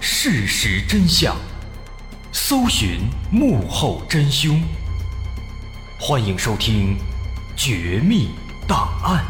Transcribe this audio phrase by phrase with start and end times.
[0.00, 1.36] 事实真相，
[2.32, 3.00] 搜寻
[3.32, 4.62] 幕后真凶。
[5.98, 6.96] 欢迎收听
[7.56, 8.28] 《绝密
[8.66, 9.24] 档案》，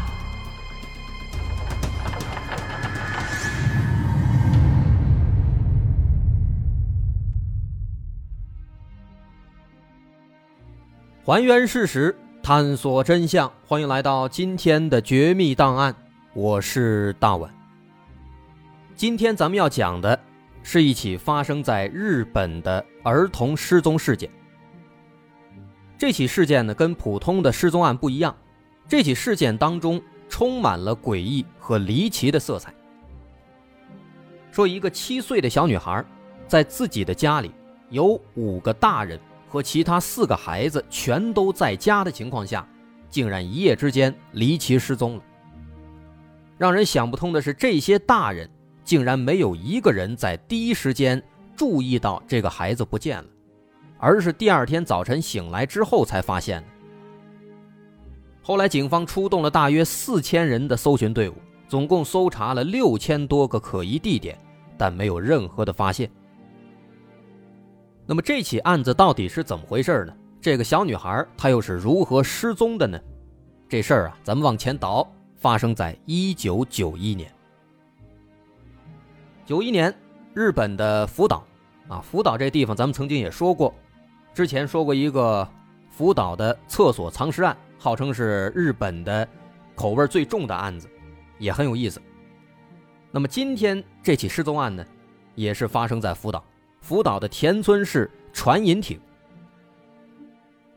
[11.25, 13.51] 还原事实，探索真相。
[13.67, 15.91] 欢迎来到今天的《绝密档案》，
[16.33, 17.51] 我是大碗。
[18.95, 20.19] 今天咱们要讲的
[20.63, 24.29] 是一起发生在日本的儿童失踪事件。
[25.97, 28.35] 这起事件呢，跟普通的失踪案不一样，
[28.87, 32.73] 这起事件当中充满了诡异和离奇的色彩。
[34.51, 36.03] 说一个七岁的小女孩，
[36.47, 37.51] 在自己的家里
[37.89, 42.67] 有五个大人和其他四个孩子全都在家的情况下，
[43.09, 45.23] 竟然一夜之间离奇失踪了。
[46.57, 48.49] 让人想不通的是，这些大人。
[48.89, 51.21] 竟然没有一个人在第一时间
[51.55, 53.29] 注意到这个孩子不见了，
[53.99, 56.67] 而是第二天早晨醒来之后才发现的。
[58.41, 61.35] 后来警方出动了大约四千人的搜寻队伍，
[61.67, 64.35] 总共搜查了六千多个可疑地点，
[64.75, 66.09] 但没有任何的发现。
[68.07, 70.13] 那么这起案子到底是怎么回事呢？
[70.41, 72.99] 这个小女孩她又是如何失踪的呢？
[73.69, 77.31] 这事儿啊，咱们往前倒，发生在一九九一年。
[79.49, 79.91] 九一年，
[80.35, 81.43] 日本的福岛，
[81.87, 83.73] 啊，福岛这地方咱们曾经也说过，
[84.31, 85.49] 之前说过一个
[85.89, 89.27] 福岛的厕所藏尸案，号称是日本的
[89.73, 90.87] 口味最重的案子，
[91.39, 91.99] 也很有意思。
[93.09, 94.85] 那么今天这起失踪案呢，
[95.33, 96.45] 也是发生在福岛，
[96.79, 98.99] 福岛的田村市船引町，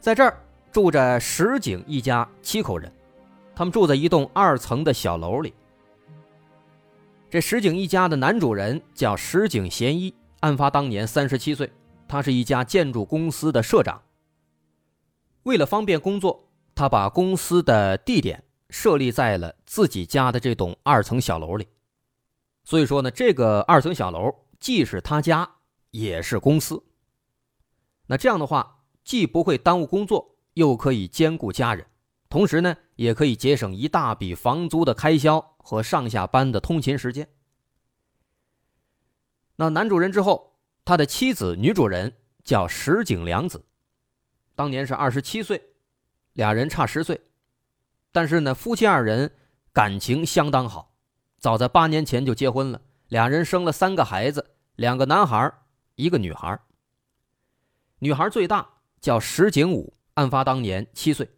[0.00, 0.34] 在这儿
[0.70, 2.90] 住着石井一家七口人，
[3.54, 5.52] 他们住在一栋二层的小楼里。
[7.32, 11.72] 这石井一家的男主人叫石井贤一，案发当年三十七岁，
[12.06, 14.02] 他是一家建筑公司的社长。
[15.44, 21.66] 为了方便工作，他把公司的地点设立在了自己家的这栋二层小楼里。
[22.64, 25.48] 所以说呢，这个二层小楼既是他家，
[25.90, 26.84] 也是公司。
[28.08, 31.86] 那这样的话，既不会耽误工作，又可以兼顾家人，
[32.32, 35.52] 同时呢，也可以节省一大笔房租的开销。
[35.64, 37.28] 和上下班的通勤时间。
[39.54, 42.12] 那男主人之后，他的妻子女主人
[42.42, 43.64] 叫石井良子，
[44.56, 45.62] 当年是二十七岁，
[46.32, 47.20] 俩人差十岁，
[48.10, 49.32] 但是呢，夫妻二人
[49.72, 50.92] 感情相当好，
[51.38, 55.52] 早在八年前就结婚了，俩人生了三个孩子，两个男孩，
[55.94, 56.58] 一个女孩。
[58.00, 58.68] 女孩最大
[59.00, 61.30] 叫石井武，案发当年七岁，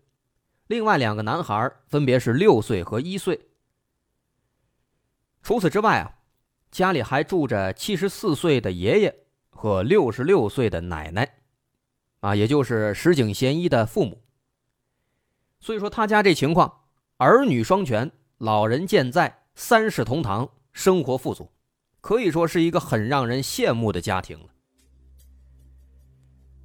[0.67, 3.49] 另外两个男孩分别是六岁和一岁。
[5.43, 6.15] 除此之外啊，
[6.71, 11.35] 家里还住着七十四岁的爷爷和六十六岁的奶奶，
[12.21, 14.23] 啊，也就是石井贤一的父母。
[15.61, 16.81] 所以说他家这情况，
[17.19, 21.51] 儿女双全，老人健在，三世同堂，生活富足，
[22.01, 24.47] 可以说是一个很让人羡慕的家庭了。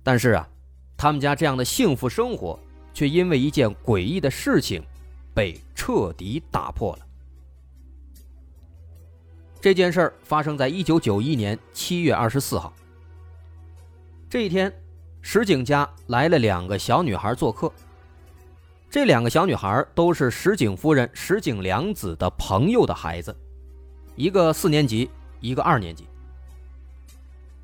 [0.02, 0.50] 但是啊，
[0.98, 2.60] 他们家这样的幸福生活，
[3.00, 4.84] 却因为一件诡异的事情，
[5.34, 7.06] 被彻底打破了。
[9.62, 12.74] 这件事儿发生在一九九一年七月二十四号。
[14.30, 14.70] 这一天，
[15.22, 17.72] 石井家来了两个小女孩做客。
[18.90, 23.34] 这两个小女孩都是石井夫人石井良子的朋友的孩子，
[24.18, 26.06] 一个四年级，一个二年级。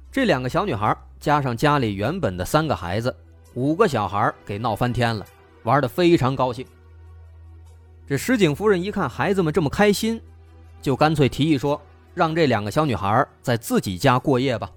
[0.10, 3.14] 这两个小女孩加上家里原本的三个孩子，
[3.56, 5.26] 五个小孩给闹翻天了，
[5.64, 6.66] 玩的非常高兴。
[8.06, 10.22] 这石井夫人一看孩子们这么开心。
[10.82, 11.82] 就干脆提议说，
[12.14, 14.70] 让这两个小女孩在自己家过夜吧。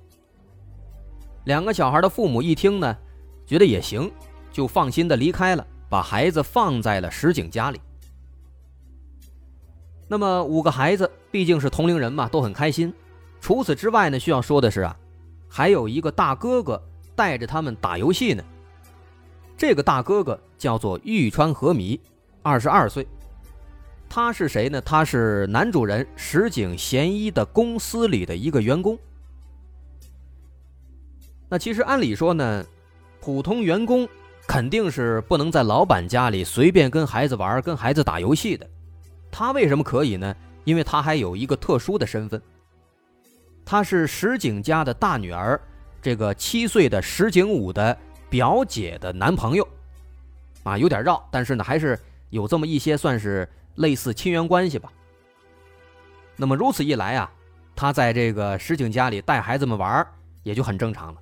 [1.44, 2.96] 两个小孩的父母一听呢，
[3.44, 4.10] 觉得也行，
[4.50, 7.80] 就放心的离开了，把孩子放在了石井家里。
[10.06, 12.94] 那么五个孩子毕竟是同龄人嘛，都很开心。
[13.40, 14.96] 除此之外呢，需要说的是啊，
[15.48, 16.82] 还有一个大哥哥
[17.14, 18.42] 带着他们打游戏呢。
[19.58, 22.00] 这个大哥哥叫做玉川和弥，
[22.42, 23.04] 二十二岁。
[24.08, 24.80] 他是谁呢？
[24.80, 28.96] 他是男主人石井贤一的公司里的一个员工。
[31.48, 32.64] 那其实按理说呢，
[33.20, 34.08] 普通员工
[34.46, 38.64] 肯定是不能在老板家里随便跟孩子玩、跟孩子打游戏的。
[39.30, 40.34] 他为什么可以呢？
[40.62, 42.40] 因为他还有一个特殊的身份，
[43.64, 45.60] 他是石井家的大女儿，
[46.00, 47.96] 这个七岁的石井武的
[48.28, 49.66] 表姐的男朋友。
[50.64, 51.98] 啊，有点绕，但是呢，还是
[52.30, 53.48] 有这么一些算是。
[53.78, 54.92] 类似亲缘关系吧。
[56.34, 57.30] 那么如此一来啊，
[57.76, 60.04] 他在这个石井家里带孩子们玩
[60.42, 61.20] 也就很正常了。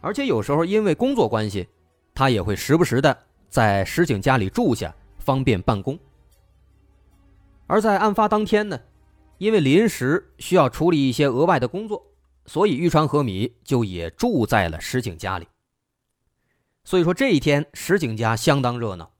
[0.00, 1.68] 而且有时候因为工作关系，
[2.12, 3.16] 他也会时不时的
[3.48, 5.96] 在石井家里住下，方便办公。
[7.68, 8.80] 而在案发当天呢，
[9.38, 12.04] 因为临时需要处理一些额外的工作，
[12.46, 15.48] 所以玉川和米就也住在了石井家里。
[16.84, 19.12] 所以说这一天石井家相当热闹，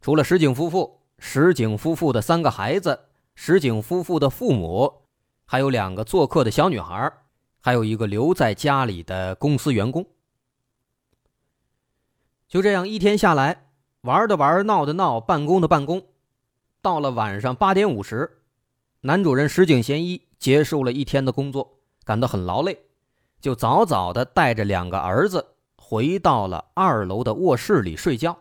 [0.00, 3.00] 除了石井夫妇、石井夫妇的三个孩子。
[3.38, 5.02] 石井夫妇的父母，
[5.44, 7.12] 还有两个做客的小女孩，
[7.60, 10.06] 还有一个留在家里的公司员工。
[12.48, 13.66] 就这样一天下来，
[14.00, 16.02] 玩的玩，闹的闹，办公的办公。
[16.80, 18.38] 到了晚上八点五十，
[19.02, 21.75] 男主人石井贤一结束了一天的工作，
[22.06, 22.86] 感到很劳累，
[23.40, 28.38] 就早早的带着两个儿子回到了二楼的卧室里睡觉。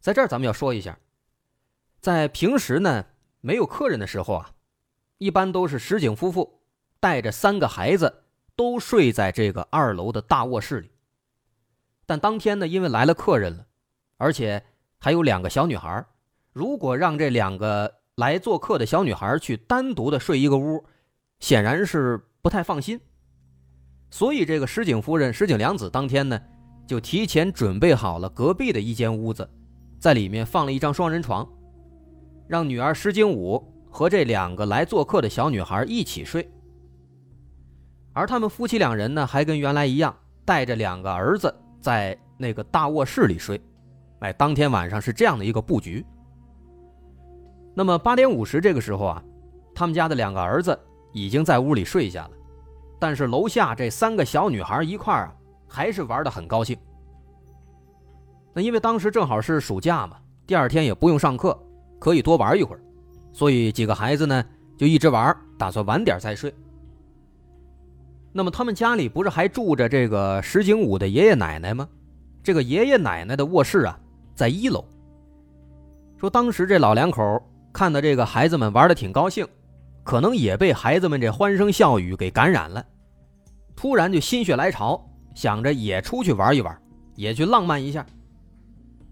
[0.00, 0.98] 在这儿，咱们要说一下。
[2.00, 3.06] 在平时呢，
[3.40, 4.50] 没有客人的时候啊，
[5.18, 6.60] 一般都是石井夫妇
[6.98, 8.24] 带着三个孩子
[8.56, 10.90] 都睡在这个二楼的大卧室里。
[12.04, 13.66] 但当天呢，因为来了客人了，
[14.16, 14.64] 而且
[14.98, 16.04] 还有两个小女孩，
[16.52, 20.84] 如果让这两个来做客的小女孩去单独的睡一个屋，
[21.40, 23.00] 显然是不太放心。
[24.10, 26.40] 所以这个石井夫人、石井良子当天呢，
[26.86, 29.48] 就提前准备好了隔壁的一间屋子，
[29.98, 31.46] 在里面放了一张双人床。
[32.48, 33.60] 让女儿石井武
[33.90, 36.48] 和这两个来做客的小女孩一起睡，
[38.12, 43.60] 而他们夫妻两人呢，还跟原来一样，带着两个儿子在那个大卧室里睡。
[44.20, 46.06] 哎，当天晚上是这样的一个布局。
[47.74, 49.22] 那么八点五十这个时候啊，
[49.74, 50.78] 他们家的两个儿子
[51.16, 52.30] 已经在屋里睡下了，
[52.98, 55.34] 但是楼下这三个小女孩一块儿啊，
[55.66, 56.76] 还是玩的很高兴。
[58.52, 61.58] 那因为当时正好是暑假嘛，第二天也不用上课。
[61.98, 62.80] 可以多玩一会儿，
[63.32, 64.44] 所以几个孩子呢
[64.76, 66.54] 就一直玩，打算晚点再睡。
[68.32, 71.88] 那么他们家里不是还住着这个石井武的爷爷奶奶吗？
[72.42, 73.98] 这个爷爷奶奶的卧室啊
[74.34, 74.84] 在一楼。
[76.18, 77.42] 说当时这老两口
[77.72, 79.48] 看到这个孩子们玩的挺高兴，
[80.06, 82.86] 可能也被孩子们这欢声笑语给感染了，
[83.74, 85.04] 突然就心血来潮，
[85.34, 86.80] 想着也出去玩一玩，
[87.16, 88.06] 也去浪漫一下。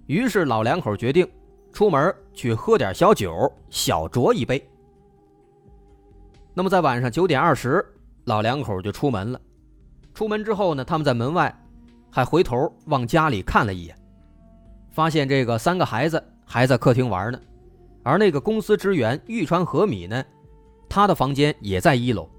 [0.06, 1.28] 于是老两口决定。
[1.72, 4.64] 出门去喝点小酒，小酌一杯。
[6.54, 7.84] 那么在晚上九点二十，
[8.26, 9.40] 老两口就出门了。
[10.14, 11.52] 出门之后呢，他们在门外
[12.12, 13.96] 还回头往家里看了一眼，
[14.92, 17.40] 发现这个三个孩子还在客厅玩呢，
[18.04, 20.24] 而那个公司职员玉川和米呢，
[20.94, 22.30] 他的房间也在一楼。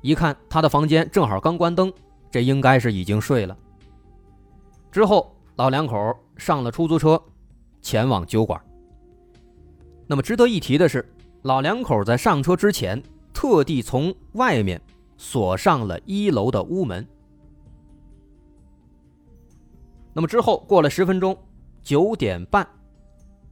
[0.00, 1.92] 一看他的房间正好刚关灯，
[2.28, 3.56] 这应该是已经睡了。
[4.90, 7.22] 之后老两口上了出租车，
[7.80, 8.60] 前往酒馆。
[10.08, 11.08] 那么值得一提的是，
[11.42, 13.00] 老两口在上车之前，
[13.32, 14.82] 特地从外面
[15.16, 17.06] 锁上了一楼的屋门。
[20.12, 21.38] 那么之后过了十分钟，
[21.80, 22.66] 九点半，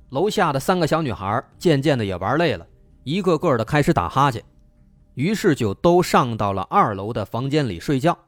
[0.09, 2.67] 楼下的三个小女孩渐渐的也玩累了，
[3.05, 4.45] 一个个的开始打哈欠，
[5.15, 8.19] 于是就都上到了二楼的房间里睡觉。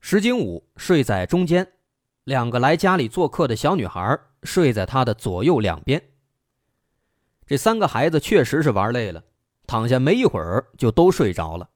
[0.00, 1.66] 石井武睡在中间，
[2.24, 6.02] 两个来家里做客的小女孩睡在他的左右两边。
[7.46, 9.22] 这三个孩子确实是玩累了，
[9.66, 11.68] 躺下没一会儿就都睡着了。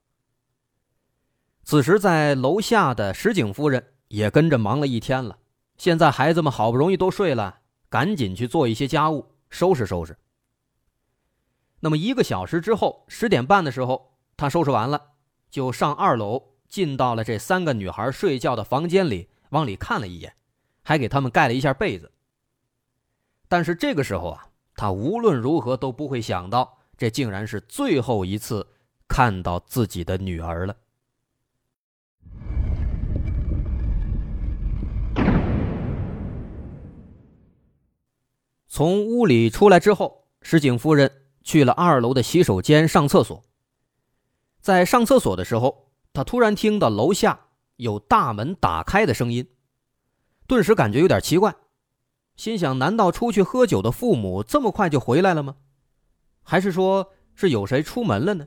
[1.63, 5.39] 此时，在楼下的石井夫人也跟着忙了一天了。
[5.79, 10.17] 现在孩子们好不容易都睡了，赶紧去做一些家务，收拾收拾。
[11.81, 15.13] 那么一个小时之后，十点半的时候，他收拾完了，
[15.51, 20.35] 就上二楼，进到了这三个女孩睡觉的房间里，往里看了一眼，
[20.83, 22.13] 还给他们盖了一下被子。
[23.49, 24.47] 但是这个时候啊。
[24.77, 28.67] 他无论如何都不会想到，这竟然是最后一次
[29.07, 30.75] 看到自己的女儿了。
[38.67, 41.13] 从屋里出来之后，石井夫人
[41.51, 43.43] 去了二楼的洗手间上厕所。
[44.61, 47.41] 在上厕所的时候，他突然听到楼下
[47.75, 49.49] 有大门打开的声音，
[50.47, 51.53] 顿时感觉有点奇怪。
[52.37, 55.57] 心想：难道出去喝酒的父母这么快就回来了吗？
[56.45, 58.47] 还是说是有谁出门了呢？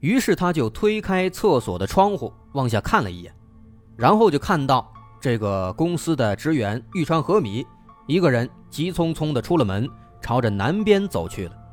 [0.00, 3.34] 于是他就推开厕所的窗户，往下看了一眼，
[3.98, 4.90] 然后就看到
[5.20, 7.66] 这个公司的职员玉川和米
[8.06, 9.86] 一个人急匆匆的出了门，
[10.22, 11.65] 朝着南边走去了。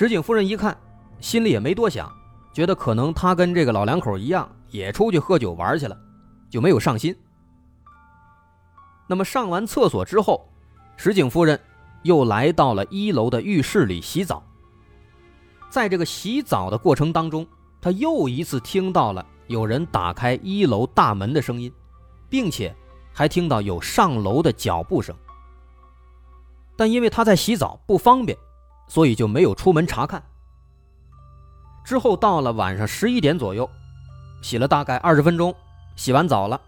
[0.00, 0.74] 石井夫人一看，
[1.20, 2.10] 心里也没多想，
[2.54, 5.94] 觉得可能他跟这个老两口一样，也出去喝酒玩去了，
[6.48, 7.14] 就没有上心。
[9.06, 10.48] 那么上完厕所之后，
[10.96, 11.60] 石井夫人
[12.02, 14.42] 又来到了一楼的浴室里洗澡，
[15.68, 17.46] 在这个洗澡的过程当中，
[17.78, 21.70] 她又一次听到了有人打开一楼大门的声音，
[22.30, 22.74] 并且
[23.12, 25.14] 还听到有上楼的脚步声。
[26.74, 28.38] 但因为她在洗澡不方便，
[28.90, 30.20] 所以就没有出门查看。
[31.84, 33.70] 之后到了晚上十一点左右，
[34.42, 35.54] 洗了大概二十分钟，
[35.94, 36.60] 洗完澡了，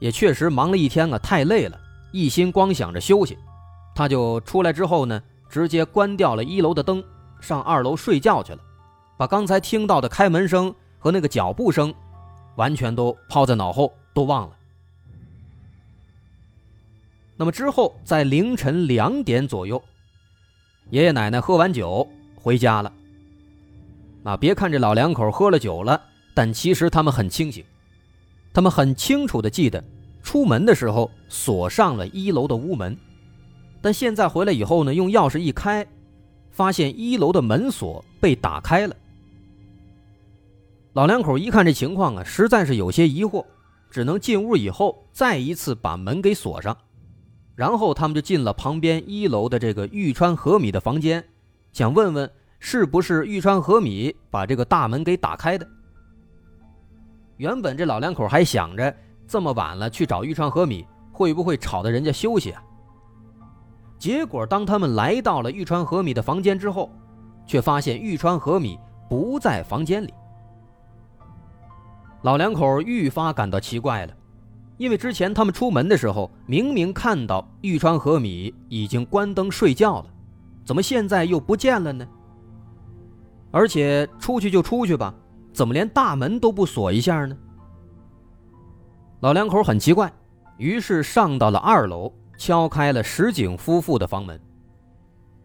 [0.00, 1.80] 也确实忙了一天啊，太累了，
[2.12, 3.38] 一心光想着休息，
[3.94, 7.02] 他就出来之后呢，直接关掉了一楼的灯，
[7.40, 8.58] 上二楼睡觉去了，
[9.16, 11.94] 把刚才听到的开门声和那个脚步声，
[12.56, 14.56] 完全都抛在脑后，都忘了。
[17.36, 19.82] 那么之后在凌晨两点左右，
[20.90, 22.92] 爷爷奶奶喝完酒回家了。
[24.22, 26.00] 啊，别看这老两口喝了酒了，
[26.34, 27.64] 但其实他们很清醒，
[28.52, 29.82] 他们很清楚的记得，
[30.22, 32.96] 出门的时候锁上了一楼的屋门，
[33.82, 35.86] 但现在回来以后呢，用钥匙一开，
[36.50, 38.96] 发现一楼的门锁被打开了。
[40.94, 43.44] 老两口一看这情况啊，实在是有些疑惑，
[43.90, 46.74] 只能进屋以后再一次把门给锁上，
[47.54, 51.24] 然后他们就进了旁边一楼的这个玉川和米的房间，
[51.72, 52.30] 想问问。
[52.66, 55.68] 是不是玉川和米把这个大门给打开的？
[57.36, 58.96] 原本这老两口还想着
[59.28, 62.62] 这么晚了去找玉川和米会不会吵得人家休息啊？
[63.98, 66.90] 结果当他们来到了玉川和米的房间之后，
[67.46, 68.78] 却发现玉川和米
[69.10, 70.14] 不在房间里。
[72.22, 74.14] 老两口愈发感到奇怪了，
[74.76, 80.06] 因为之前他们出门的时候明明看到玉川和米已经关灯睡觉了，
[80.64, 82.06] 怎么现在又不见了呢？
[83.52, 85.14] 而且出去就出去吧，
[85.52, 87.36] 怎么连大门都不锁一下呢？
[89.20, 90.12] 老两口很奇怪，
[90.58, 94.40] 于是上到了二楼，敲开了石井夫妇的房门。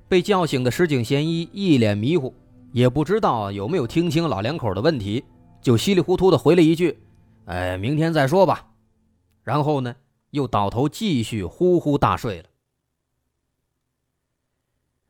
[0.08, 2.34] 被叫醒的石井贤一一脸迷糊，
[2.72, 5.24] 也不知道有没有听清老两口的问题，
[5.62, 6.98] 就稀里糊涂的回了一句
[7.46, 8.66] ：“哎，明天再说吧。”
[9.50, 9.96] 然后呢，
[10.30, 12.50] 又倒头继续呼呼大睡了。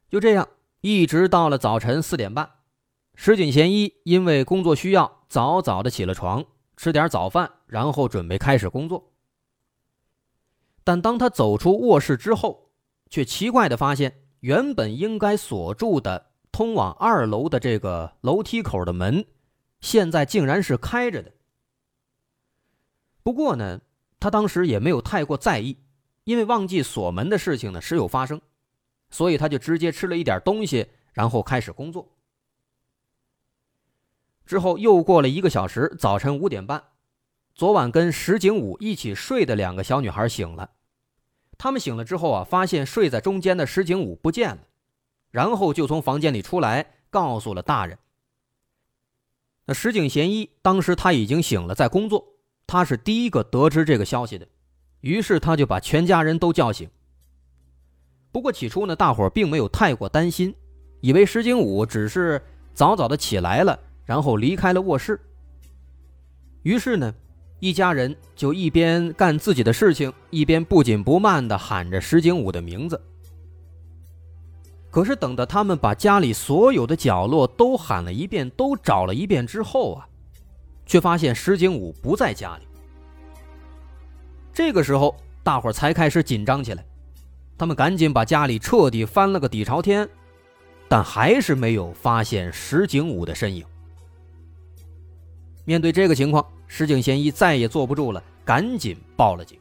[0.07, 0.47] 就这样，
[0.79, 2.49] 一直到了早晨四点半。
[3.15, 6.45] 石井贤一因为工作需要，早早的起了床，
[6.77, 9.11] 吃点早饭，然后准备开始工作。
[10.85, 12.71] 但当他走出卧室之后，
[13.09, 19.25] 却奇怪的发现，原本应该锁住的通往二楼的这个楼梯口的门，
[19.81, 21.33] 现在竟然是开着的。
[23.21, 23.81] 不过呢，
[24.19, 25.77] 他当时也没有太过在意，
[26.23, 28.41] 因为忘记锁门的事情呢时有发生，
[29.09, 32.07] 所以他就直接吃了一点东西，然后开始工作。
[34.45, 36.83] 之后又过了一个小时，早晨五点半，
[37.53, 40.71] 昨晚跟石井武一起睡的两个小女孩醒了。
[41.57, 44.61] 他们醒了之后啊，发现睡在中间的石井武不见了，
[45.29, 47.99] 然后就从房间里出来，告诉了大人。
[49.65, 52.28] 那石井贤一当时他已经醒了，在工作，
[52.69, 54.47] 他是第一个得知这个消息的，
[55.01, 56.87] 于是他就把全家人都叫醒。
[58.31, 60.53] 不过起初呢，大伙并没有太过担心，
[61.01, 62.39] 以为石井武只是
[62.75, 63.79] 早早的起来了。
[64.05, 65.19] 然后离开了卧室。
[66.63, 67.13] 于是呢，
[67.59, 72.99] 一家人就一边干自己的事情，一边不紧不慢地喊着石井武的名字。
[74.89, 80.09] 可是等到他们把家里所有的角落都喊了一遍，都找了一遍之后啊，
[80.89, 82.67] 却发现石井武不在家里。
[84.51, 86.83] 这个时候，大伙才开始紧张起来，
[87.59, 90.09] 他们赶紧把家里彻底翻了个底朝天，
[90.87, 93.63] 但还是没有发现石井武的身影。
[95.63, 99.59] 面对这个情况，石井贤一再也坐不住了，赶紧报了警。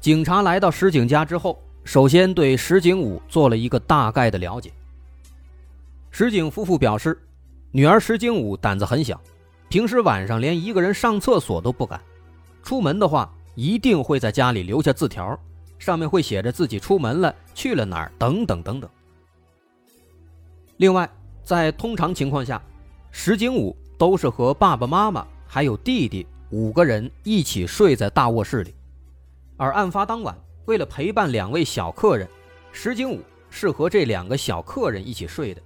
[0.00, 4.70] 警察来到石井家之后，首先对石井武做了一个大概的了解。
[6.10, 7.18] 石井夫妇表示，
[7.76, 9.20] 女儿石井武胆子很小，
[9.68, 12.00] 平时晚上连一个人上厕所都不敢，
[12.62, 15.36] 出门的话一定会在家里留下字条，
[15.76, 18.88] 上面会写着自己出门了、去了哪儿等等等等。
[20.76, 21.10] 另外，
[21.42, 22.62] 在通常情况下，
[23.10, 28.72] 石井武都是和爸爸妈妈还有弟弟五个人一起睡在大卧室里，
[29.56, 32.28] 而案发当晚，为了陪伴两位小客人，
[32.70, 33.18] 石井武
[33.50, 35.60] 是和这两个小客人一起睡的，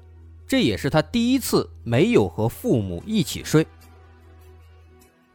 [0.49, 3.67] 这也是他第一次没有和父母一起睡。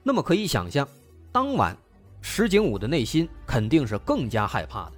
[0.01, 0.85] 那么可以想象，
[1.31, 1.77] 当晚
[2.19, 4.93] 石井武的内心肯定是更加害怕的，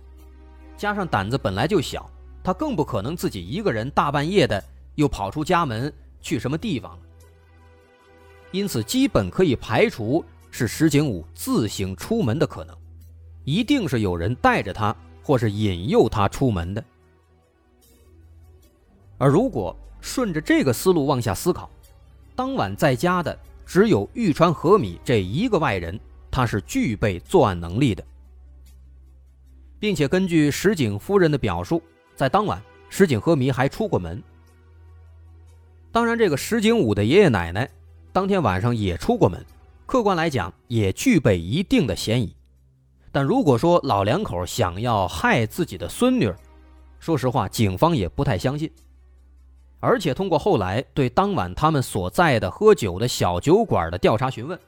[0.78, 2.10] 加上胆子本来就小，
[2.42, 4.64] 他更不可能自己一个人大半夜的
[4.96, 7.00] 又跑出家门去什么地方了。
[8.52, 12.74] 因此，基本可以排除是石井武自行出门的可能，
[13.44, 16.82] 一定是有人带着他，或是引诱他出门的。
[19.18, 21.68] 而如果顺着这个思路往下思考，
[22.36, 23.36] 当晚在家的
[23.66, 28.06] 只有玉川和米这一个外人，他是具备作案能力的，
[29.80, 31.82] 并且根据石井夫人的表述，
[32.16, 34.22] 在当晚石井和米还出过门。
[35.92, 37.68] 当然，这个石井武的爷爷奶奶
[38.14, 39.44] 当天晚上也出过门，
[39.88, 42.32] 客观来讲也具备一定的嫌疑。
[43.12, 46.32] 但如果说老两口想要害自己的孙女，
[47.00, 48.72] 说实话，警方也不太相信。
[49.86, 54.60] 而且通过后来对当晚他们所在的喝酒的小酒馆的调查询问，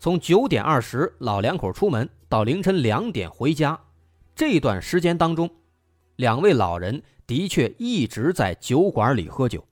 [0.00, 3.78] 从九点二十老两口出门到凌晨两点回家，
[4.34, 5.48] 这段时间当中，
[6.16, 9.64] 两位老人的确一直在酒馆里喝酒。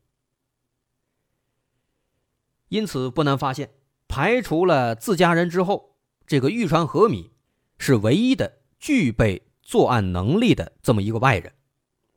[2.69, 3.71] 因此不难发现，
[4.07, 5.97] 排除了自家人之后，
[6.29, 7.33] 这个玉川和米
[7.79, 11.53] 是唯一的具备作案能力的这么一个外人。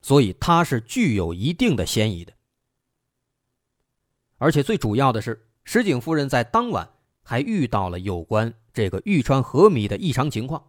[0.01, 2.33] 所以他是具有一定的嫌疑的，
[4.37, 6.89] 而且最主要的是，石井夫人在当晚
[7.23, 10.63] 还遇到了有关这个玉川和米的异常情况。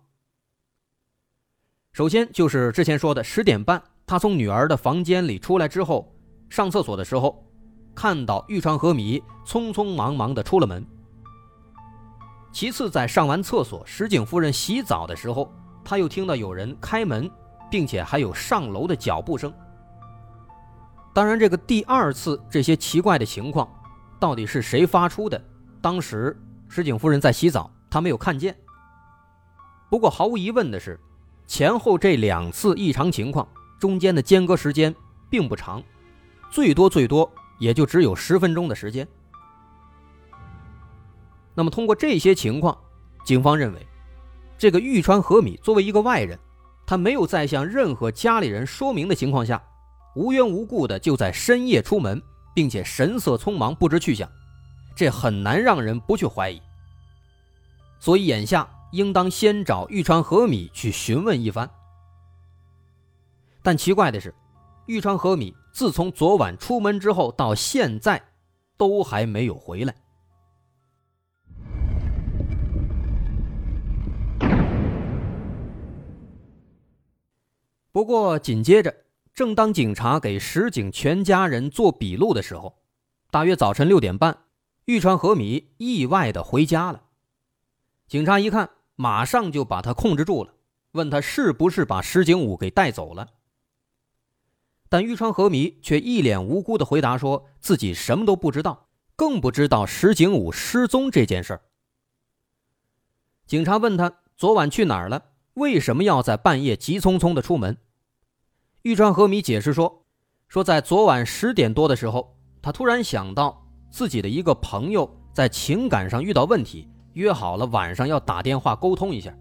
[1.92, 6.14] 首先就是之前说的十点半，她从女儿的房间里出来之后，
[6.49, 7.44] 上厕所的时候，
[7.94, 10.85] 看到玉川和米匆匆忙忙的出了门。
[12.52, 15.52] 其次，在上完厕所，石井夫人洗澡的时候，
[15.85, 17.30] 她又听到有人开门。
[17.70, 19.52] 并且还有上楼的脚步声。
[21.14, 23.68] 当然，这个第二次这些奇怪的情况，
[24.20, 25.42] 到底是谁发出的？
[25.80, 26.37] 当时
[26.68, 28.56] 石井夫人在洗澡，她没有看见。
[29.90, 31.00] 不过毫无疑问的是，
[31.47, 33.49] 前后这两次异常情况
[33.80, 34.95] 中间的间隔时间
[35.28, 35.82] 并不长，
[36.50, 39.06] 最多最多也就只有十分钟的时间。
[41.54, 42.78] 那么通过这些情况，
[43.25, 43.86] 警方认为，
[44.56, 46.38] 这个玉川和米作为一个外人。
[46.88, 49.62] 他没有在向任何家里人说明的情况下，
[50.16, 52.18] 无缘无故的就在深夜出门，
[52.54, 54.26] 并且神色匆忙，不知去向，
[54.96, 56.58] 这很难让人不去怀疑。
[58.00, 61.68] 所以眼下应当先找玉川和米去询问一番。
[63.62, 64.34] 但奇怪的是，
[64.86, 68.18] 玉川和米自从昨晚出门之后到现在，
[68.78, 69.94] 都还没有回来。
[77.99, 78.95] 不过，紧接着，
[79.34, 82.78] 正当警察给石井全家人做笔录的时候，
[83.28, 84.45] 大约早晨六点半，
[84.84, 87.02] 玉川和米意外的回家了。
[88.06, 90.54] 警察一看，马上就把他控制住了，
[90.93, 93.30] 问他是不是把石井武给带走了。
[94.89, 101.63] 但玉川和米却一脸无辜的回答说自己什么都不知道，更不知道石井武失踪这件事儿。
[103.45, 107.76] 警察问他昨晚去哪儿了，为什么要在半夜急匆匆的出门？
[108.82, 110.04] 玉川和米解释说
[110.47, 113.60] ：“说在昨晚十点多的时候，他突然想到
[113.91, 119.36] 自己的一个朋友在情感上遇到问题，约好了晚上要打电话沟通一下。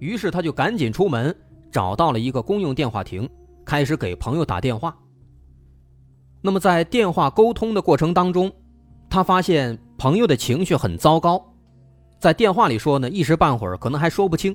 [0.00, 1.34] 于是他就赶紧出门，
[1.72, 3.28] 找到了一个公用电话亭，
[3.64, 4.94] 开始给朋友打电话。
[6.42, 8.52] 那么在电话沟通的过程当中，
[9.08, 11.42] 他发现朋友的情绪很糟糕，
[12.20, 14.54] 在电话里说呢，一时半会儿可能还说不清。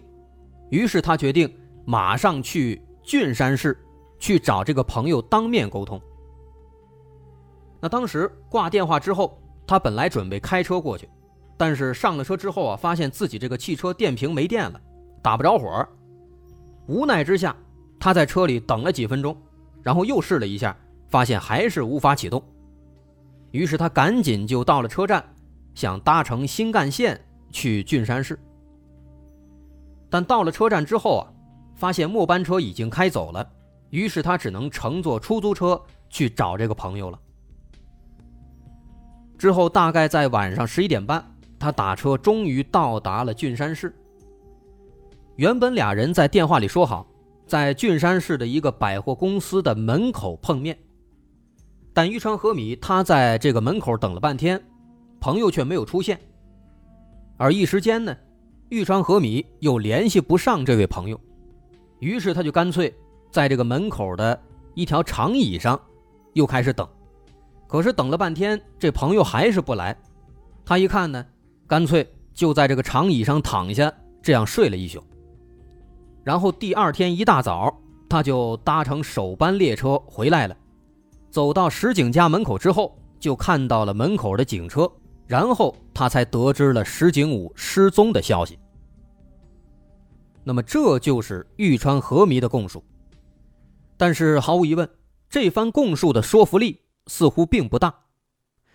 [0.70, 1.52] 于是他决定
[1.84, 3.76] 马上去郡山市。”
[4.24, 6.02] 去找这个朋友当面沟通。
[7.82, 11.10] 那当时挂电话之后，他本来准备开车过去，
[11.58, 14.80] 但是上了车之后啊，发现自己这个汽车电瓶没电了，
[15.22, 15.86] 打不着火。
[16.88, 17.54] 无奈之下，
[18.00, 19.36] 他在车里等了几分钟，
[19.82, 20.74] 然后又试了一下，
[21.10, 22.42] 发现还是无法启动。
[23.52, 25.22] 于是他赶紧就到了车站，
[25.76, 27.20] 想搭乘新干线
[27.52, 28.40] 去郡山市。
[30.10, 31.28] 但到了车站之后啊，
[31.76, 33.46] 发现末班车已经开走了。
[33.94, 35.80] 于是他只能乘坐出租车
[36.10, 37.20] 去找这个朋友了。
[39.38, 41.24] 之后大概在晚上十一点半，
[41.60, 43.96] 他打车终于到达了郡山市。
[45.36, 47.06] 原本俩人在电话里说好，
[47.46, 50.76] 在郡山市的一个百货公司的门口碰面，
[51.94, 54.60] 但玉川和米他在这个门口等了半天，
[55.20, 56.20] 朋友却没有出现。
[57.38, 58.18] 而一时间呢，
[58.70, 61.22] 玉川和米又联系不上这位朋友，
[62.00, 62.92] 于是他就干脆。
[63.34, 64.40] 在这个门口的
[64.76, 65.80] 一条长椅上，
[66.34, 66.88] 又开始等，
[67.68, 69.98] 可是等了半天，这朋友还是不来。
[70.64, 71.26] 他一看呢，
[71.66, 73.92] 干脆就在这个长椅上躺下，
[74.22, 75.04] 这样睡了一宿。
[76.24, 77.76] 然后第二天一大早，
[78.08, 80.56] 他就搭乘首班列车回来了。
[81.32, 84.88] 走到石井家门口之后，就看到了门口的警车，
[85.26, 88.60] 然后他才得知了石井武失踪的消息。
[90.44, 92.84] 那么，这就是玉川和弥的供述。
[93.98, 94.90] 但是毫无疑问，
[95.30, 97.94] 这番供述的说服力似乎并不大。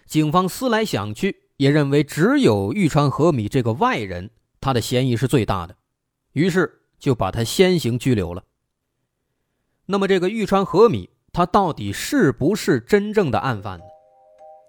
[0.07, 5.77] 警方思来想去，也认为只有玉川和米这个外人，他的嫌疑是最大的，
[6.33, 8.43] 于是就把他先行拘留了。
[9.87, 13.85] 那么，这个玉川和米，他到底是不是真正的案犯呢？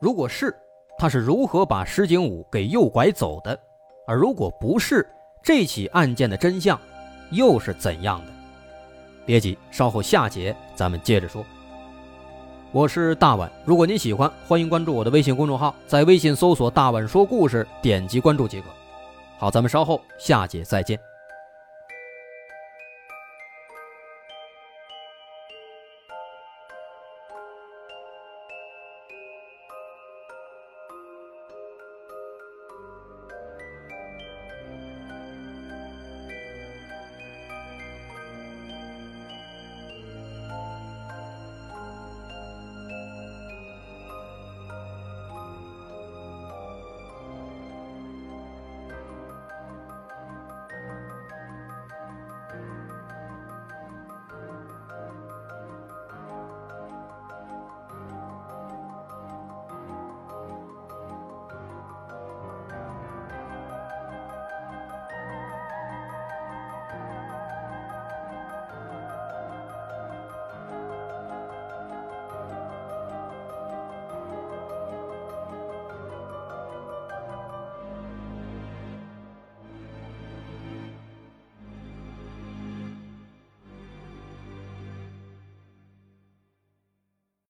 [0.01, 0.53] 如果是，
[0.97, 3.57] 他是如何把石井武给诱拐走的？
[4.07, 5.07] 而如果不是，
[5.43, 6.79] 这起案件的真相
[7.31, 8.38] 又是怎样的？
[9.25, 11.45] 别急，稍后下节咱们接着说。
[12.71, 18.67] 我是大碗，如果您喜欢，欢迎关注我的微信公众号，在微信搜索“大碗说故事”，点击关注即可。
[19.37, 20.99] 好，咱们稍后下节再见。